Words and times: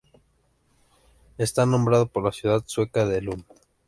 Está 1.37 1.67
nombrado 1.67 2.07
por 2.07 2.23
la 2.25 2.31
ciudad 2.31 2.63
sueca 2.65 3.05
de 3.05 3.21
Lund. 3.21 3.45